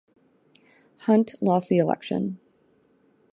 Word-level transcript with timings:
Hunt 1.01 1.35
lost 1.41 1.69
the 1.69 1.77
election. 1.77 2.39